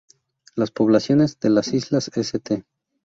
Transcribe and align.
Las 0.55 0.71
poblaciones 0.71 1.39
de 1.41 1.49
las 1.51 1.73
islas 1.73 2.09
St. 2.15 2.63